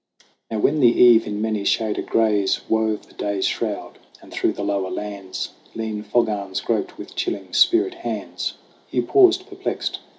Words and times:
Now 0.49 0.57
when 0.57 0.79
the 0.79 0.87
eve 0.87 1.27
in 1.27 1.43
many 1.43 1.63
shaded 1.63 2.07
grays 2.07 2.67
Wove 2.67 3.05
the 3.05 3.13
day's 3.13 3.45
shroud, 3.45 3.99
and 4.19 4.31
through 4.33 4.53
the 4.53 4.63
lower 4.63 4.89
lands 4.89 5.49
Lean 5.75 6.01
fog 6.01 6.27
arms 6.27 6.59
groped 6.59 6.97
with 6.97 7.15
chilling 7.15 7.53
spirit 7.53 7.93
hands, 7.93 8.55
Hugh 8.89 9.03
paused 9.03 9.45
perplexed. 9.45 9.99